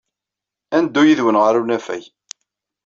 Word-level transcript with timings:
Ad 0.75 0.81
neddu 0.83 1.01
yid-wen 1.05 1.39
ɣer 1.41 1.55
unafag. 1.61 2.03